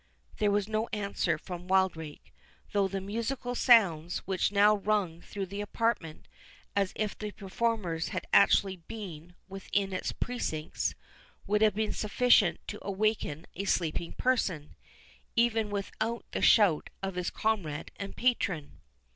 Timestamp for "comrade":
17.29-17.91